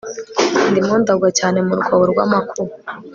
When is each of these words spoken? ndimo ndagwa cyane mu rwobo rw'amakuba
ndimo 0.69 0.93
ndagwa 1.01 1.29
cyane 1.39 1.57
mu 1.67 1.73
rwobo 1.79 2.03
rw'amakuba 2.11 2.73